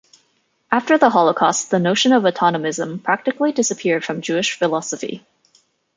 After 0.71 0.97
the 0.97 1.11
Holocaust, 1.11 1.69
the 1.69 1.77
notion 1.77 2.11
of 2.11 2.23
Autonomism 2.23 3.03
practically 3.03 3.51
disappeared 3.51 4.03
from 4.03 4.21
Jewish 4.23 4.57
philosophy. 4.57 5.23